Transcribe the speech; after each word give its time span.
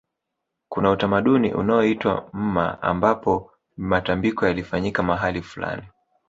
Kuna 0.69 0.91
utamaduni 0.91 1.53
unaoitwa 1.53 2.29
mma 2.33 2.81
ambapo 2.81 3.51
matambiko 3.77 4.47
yalifanyika 4.47 5.03
mahali 5.03 5.41
fulani 5.41 5.83